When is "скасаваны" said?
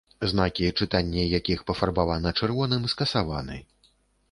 2.97-3.63